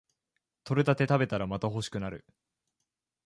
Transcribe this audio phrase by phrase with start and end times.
[0.65, 2.25] 採れたて食べたらまた欲しくなる